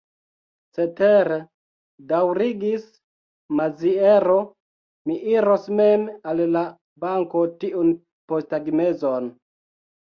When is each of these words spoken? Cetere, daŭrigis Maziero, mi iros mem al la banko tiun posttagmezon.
Cetere, 0.77 1.35
daŭrigis 2.11 2.87
Maziero, 3.61 4.39
mi 5.11 5.21
iros 5.37 5.71
mem 5.83 6.09
al 6.33 6.45
la 6.57 6.67
banko 7.07 7.47
tiun 7.65 7.95
posttagmezon. 8.35 9.33